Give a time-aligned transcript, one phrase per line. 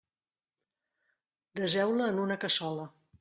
[1.59, 2.89] Deseu-la en una cassola.